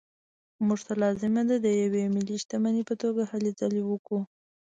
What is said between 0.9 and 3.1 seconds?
لازمه ده د یوې ملي شتمنۍ په